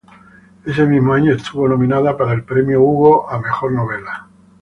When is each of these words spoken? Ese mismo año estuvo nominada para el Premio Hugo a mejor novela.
Ese 0.65 0.83
mismo 0.87 1.13
año 1.13 1.31
estuvo 1.35 1.67
nominada 1.67 2.17
para 2.17 2.33
el 2.33 2.43
Premio 2.43 2.81
Hugo 2.81 3.29
a 3.29 3.37
mejor 3.39 3.71
novela. 3.71 4.27